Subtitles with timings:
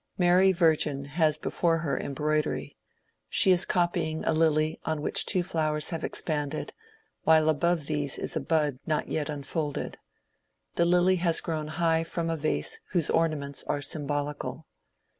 [0.17, 2.75] Mary Virgin has before her embroidery;
[3.29, 6.73] she is copying a lily on which two flowers have expanded,
[7.21, 9.99] while above these is a bud not yet unfolded.
[10.73, 14.65] The lily has gprown high from a vase whose ornaments are symbolical.